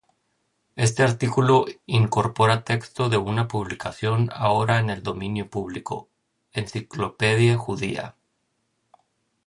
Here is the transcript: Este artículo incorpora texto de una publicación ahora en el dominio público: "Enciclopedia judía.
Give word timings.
Este 0.75 1.03
artículo 1.03 1.65
incorpora 1.85 2.63
texto 2.63 3.07
de 3.07 3.17
una 3.17 3.47
publicación 3.47 4.29
ahora 4.33 4.79
en 4.79 4.89
el 4.89 5.03
dominio 5.03 5.47
público: 5.47 6.07
"Enciclopedia 6.53 7.55
judía. 7.55 8.15